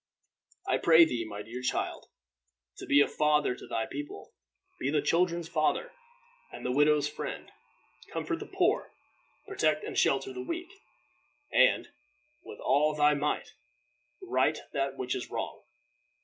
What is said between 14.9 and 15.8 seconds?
which is wrong.